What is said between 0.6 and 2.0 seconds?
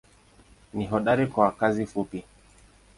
Ni hodari kwa kazi